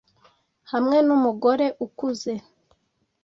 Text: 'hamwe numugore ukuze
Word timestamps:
'hamwe 0.69 0.97
numugore 1.07 1.65
ukuze 1.85 2.33